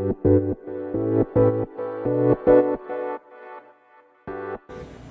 [0.00, 0.02] お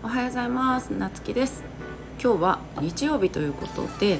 [0.07, 0.89] はようございます。
[0.89, 1.63] なつきです。
[2.19, 4.17] 今日は日曜日ということで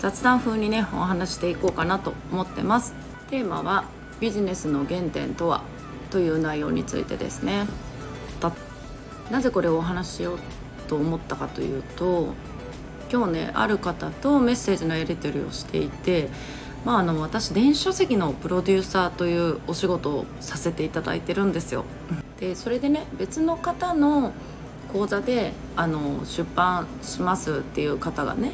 [0.00, 2.92] 雑談風にねお話していこうかなと思ってます。
[3.30, 3.86] テーマは
[4.20, 5.62] ビジネスの原点とは
[6.10, 7.66] という内容についてですね。
[9.30, 10.38] なぜこれをお話ししよう
[10.88, 12.34] と思ったかというと
[13.10, 16.28] 今日ねある方とメッセージのやり取りをしていて
[16.84, 21.84] まあ、あの私電子書籍のプロデューサーというお仕事をさせていただいてるんですよ。
[22.40, 24.32] でそれでね別の方の
[24.92, 28.52] 講座であの出版しますっていう方がね、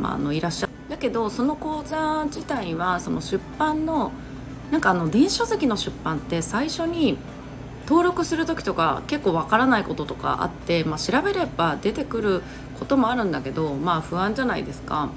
[0.00, 4.10] まあ、あのいらっしゃるだけどその講座自体はその出版の
[4.70, 7.18] なんかあの電子書籍の出版って最初に
[7.86, 12.42] 登録する時とか結構わからないこととかあって、まあ、調べれば出てくる
[12.78, 15.10] こともあるんだけどまあ不安じゃないですか。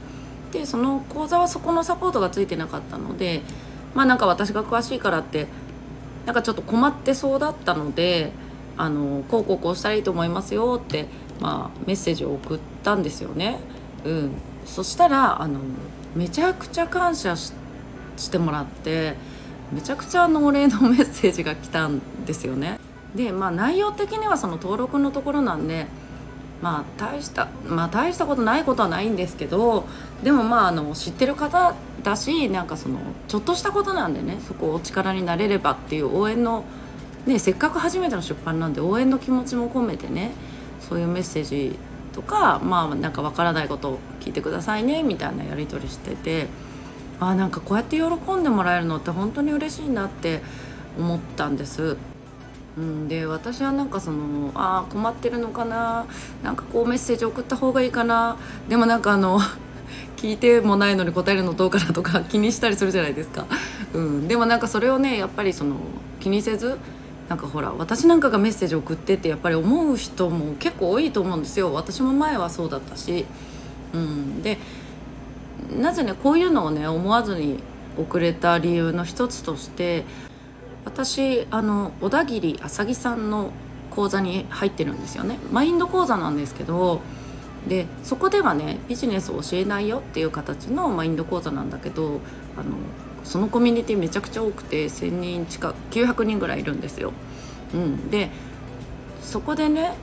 [0.51, 3.41] でその講座はそこのサポートがついてなかったので
[3.93, 5.47] まあなんか私が詳しいからって
[6.25, 8.31] なんかちょっと困ってそうだったので
[8.77, 11.07] あのこうこうこうしたらいいと思いますよって、
[11.39, 13.59] まあ、メッセージを送ったんですよね。
[14.05, 14.31] うん、
[14.65, 15.59] そしたらあの
[16.15, 17.51] めちゃくちゃ感謝し
[18.31, 19.15] てもらって
[19.73, 22.79] めちゃくちゃのお礼のメッセージが来たんですよね。
[23.15, 25.87] でまあ内容的にはその登録のところなんで
[26.61, 29.85] まあ大したまあ大したことないことはないんですけど
[30.23, 36.65] でもまああの知ってる方だしなんかそのちょっとしたことなんでねそこをお力になれればっていう応援の、
[37.25, 40.31] ね、せっかく初めての出版なんで応援の気持ちも込めてね
[40.81, 41.77] そういうメッセージ
[42.13, 46.47] とかまあなんかわからないことを聞いてくださいねみたいなやり取りしてて
[47.19, 50.41] あなんかこうやって喜んでもらえるのって本当に嬉しいなって
[50.97, 51.97] 思ったんです。
[52.77, 56.05] うん、で私はなんかそのああ困ってるのかな
[56.43, 59.39] なんかこうメッセージ送った方がいいかなでもなんかあの
[60.17, 63.45] 聞いてもないのに答えるのどうかなとか 気にしたりするじゃないですか、
[63.93, 65.75] うん、でもなんかそれをねやっぱりその
[66.19, 66.77] 気にせず
[67.27, 71.71] なんかほら私なんかがメッセージ送ってってやっぱり思う人も結構多いと思うんですよ。
[71.73, 73.25] 私も前はそうだったし、
[73.93, 74.57] うん、で
[75.79, 77.59] なぜねこういうのをね思わずに
[77.97, 80.05] 送れた理由の一つとして
[80.85, 83.51] 私あの小田切あさぎさんの
[83.91, 87.01] 講座に入ってるんですよねマインド講座なんですけど
[87.67, 92.21] でそこではねビジネスを教えないよっていう形のマインド講座なんだけど
[92.57, 92.77] あの
[93.23, 97.11] そのコミュニティめちゃくちゃ多くて1,000人近く900人ぐらいいるんですよ。
[97.73, 98.29] うん、で
[99.21, 99.93] そこでね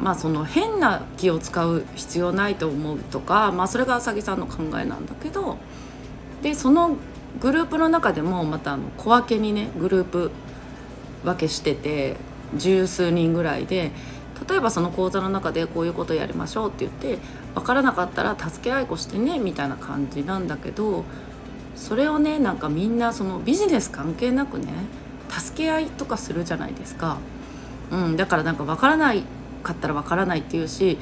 [0.00, 5.58] まあその変な気を使う必要ないと思うとか、まあ、それがあさぎさんの考えなんだけど
[6.42, 6.96] でその
[7.40, 10.30] グループの中でもまたあの小分けにねグループ
[11.24, 12.16] 分けしてて
[12.56, 13.90] 十数人ぐらいで
[14.48, 17.18] 例えばその講座の中でこういうことやりましょうって言って
[17.54, 21.04] 分からなかったら助け合いこしてねみたいな感じなんだけど
[21.76, 24.66] それをねなんかみんなそのビジネス関係なくね
[25.28, 27.18] 助け合いとかするじゃないですか、
[27.90, 29.22] うん、だからなんか分からない
[29.62, 30.98] かったら分からないっていうし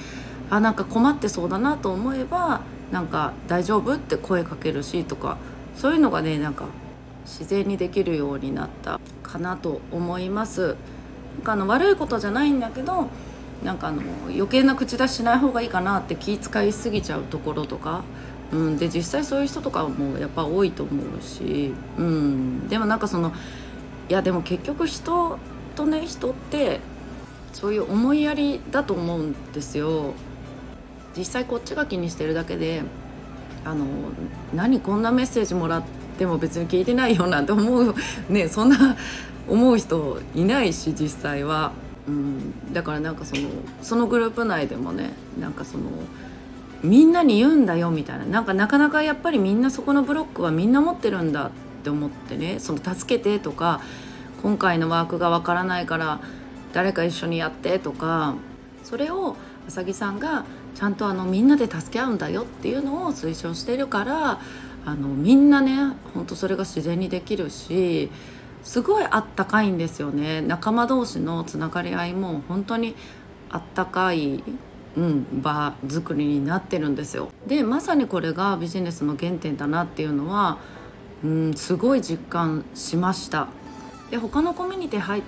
[0.51, 5.39] あなんか困ってそうだなと思えばなんか大丈夫って声かけるしとか
[5.77, 6.67] そういうのがねなんか
[7.25, 10.77] 自然にできるようになったかなと思います。
[11.37, 13.09] なんかあの悪いことじゃないんだけど
[13.65, 18.03] なんかあの余計な口出ししない方がいいかなって気遣いすぎちゃうところとか、
[18.53, 23.33] うん、で実際そういう人とかもやっぱ多いと思うし、うん、でもなんかその
[24.09, 25.39] いやでも結局人
[25.77, 26.81] とね人って
[27.53, 30.15] そういう思いやりだと思うんですよ。
[31.17, 32.83] 実際こっちが気にしてるだけで
[33.65, 33.85] あの
[34.55, 35.83] 何こんなメッセージもらっ
[36.19, 37.95] ても別に聞いてないよなんて思う
[38.29, 38.97] ね そんな
[39.49, 41.73] 思う人いないし実際は、
[42.07, 43.49] うん、だからなんかその
[43.83, 45.85] そのグループ内でもねなんかその
[46.83, 48.25] みんなに言うんだよみたいな。
[48.25, 51.51] なんかなかなかやっぱりみんなそこのブロックはみんな持ってるんだっ
[51.85, 52.57] て思ってね。
[52.59, 53.81] その助けてとか
[54.43, 56.21] 今回のワークがわからないから
[56.73, 58.35] 誰か一緒にやってとか
[58.83, 59.37] それを
[59.69, 64.41] あさぎさんがちゃんとあのみんなで助け合うんだよっていうのを推奨してるから
[64.85, 65.77] あのみんなね
[66.15, 68.11] ほんとそれが自然にできるし
[68.63, 72.95] すごいあったかいんですよね仲間同士のつながり合いも本当に
[73.51, 74.43] あったかい、
[74.97, 77.31] うん、場作りになってるんですよ。
[77.47, 80.59] でまさにこれがビジネスの原点だなっていうのは、
[81.23, 83.49] うん、すごい実感しました。
[84.11, 85.23] で他のコミュニティ入っ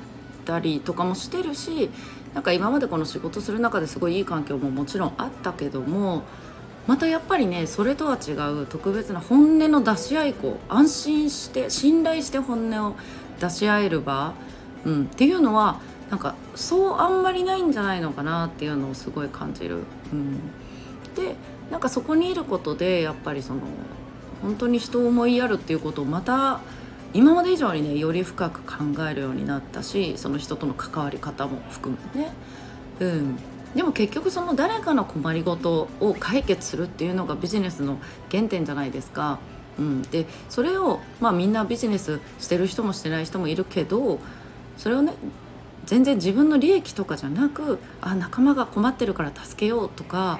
[0.44, 1.90] たりとかもしてるし
[2.34, 6.22] なんか今までこの仕事する中ですごいいい環境ももちろんあったけども
[6.86, 12.96] またやっぱりねそれとは違う特別な本音の出し合いこう安心して信頼して本音を
[13.40, 14.34] 出し合える場、
[14.84, 15.80] うん、っていうのは
[16.10, 19.78] なんかそうあんまりないんじゃないのかなっていうのをすごい感じる。
[20.12, 20.34] うん、
[21.14, 21.36] で
[21.70, 23.60] なんかそこにいることでやっぱりその
[24.42, 26.60] 本当に人を思いやるっていうことをまた
[27.14, 32.32] 今まで以上にねより深く考えるようになったしその人との関わり方も含めてね、
[33.00, 33.36] うん、
[33.74, 37.98] でも結局その誰かの困りごとを解決するっていうのがビジネスの
[38.30, 39.38] 原点じゃないですか。
[39.78, 44.20] うん、でそれを、まあ、みんなビジネスしてる人もしてない人もいるけど
[44.76, 45.14] それをね
[45.84, 50.38] 全然自分の利益とかじゃなくあ仲間が困ってるから助けようとか、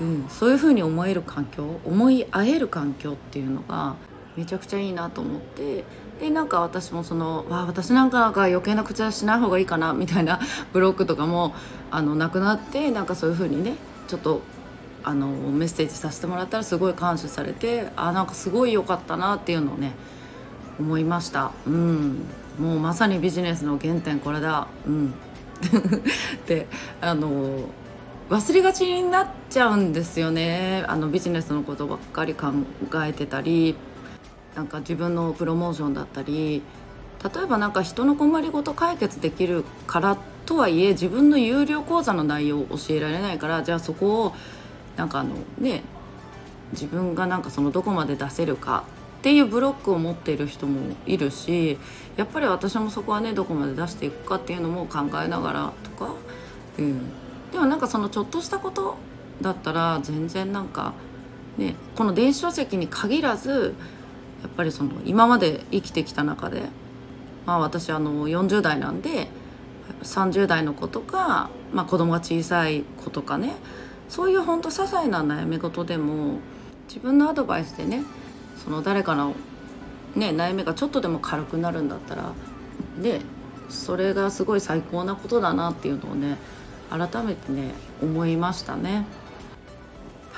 [0.00, 3.96] うん、そういうふうに思える環境思い合える環境っていうのが
[4.38, 5.84] めちゃくちゃいいなと思って。
[6.20, 10.40] でなんか私もそのわ私なんかが余計な口出ししない方がいいかなみたいな
[10.72, 11.54] ブロックとかも
[11.92, 13.74] あのなくなってなんかそういう風にね
[14.08, 14.42] ちょっと
[15.04, 19.92] あのメッセージさせてもらったらすごい感謝されてあなんかすごい良かったなっていうのをね
[20.80, 21.52] 思いました。
[21.66, 22.18] うん。
[22.58, 24.66] もうまさにビジネスの原点これだ。
[24.86, 25.14] うん。
[26.46, 26.66] で
[27.00, 27.60] あの
[28.30, 30.84] 忘れがちになっちゃうんですよね。
[30.88, 32.52] あのビジネスのことばっかり考
[33.04, 33.76] えてたり。
[34.58, 36.62] なんか自分のプロモーションだったり
[37.22, 44.34] 例えば何か人の困りごと解決できるからとはいえ自分の有料講座の内容を教えられないからじゃあそこを
[44.96, 45.84] なんかあのね
[46.72, 48.82] 自分がなんかそのどこまで出せるか
[49.18, 51.78] っていうブロックを持っている人もいるし
[52.16, 56.14] やっぱり私もそこはねどこまで出していくかっていうのも考えながらとか、
[56.80, 56.98] うん、
[57.52, 58.96] でもなんかそのちょっとしたこと
[59.40, 60.94] だったら全然なんか
[61.58, 63.76] ねこの電子書籍に限らず
[64.42, 66.62] やっぱりその今まで生きてきた中で、
[67.46, 69.28] まあ、私あの40代なんで
[70.02, 73.56] 30代の子とか、まあ、子供が小さい子とかね
[74.08, 76.38] そういうほんと些細な悩み事でも
[76.88, 78.02] 自分のアドバイスでね
[78.62, 79.34] その誰かの、
[80.14, 82.32] ね、悩みがちょっとでも軽くなるんだったら
[83.00, 83.20] で
[83.68, 86.38] それがすごい最高なことだなっていうのをね
[86.90, 89.04] 改めてね思いましたね。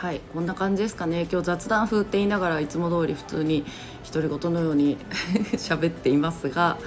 [0.00, 1.29] はいこんな感じですかね。
[1.31, 3.67] 今日雑談風って言いながらいつも通り普通に
[4.11, 4.97] 独り言のように
[5.61, 6.79] 喋っていますが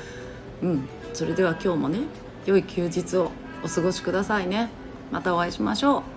[0.64, 2.00] うんそれでは今日もね
[2.48, 3.30] 良い休日を
[3.64, 4.72] お過ごしくださいね。
[5.12, 6.13] またお会いしましょう。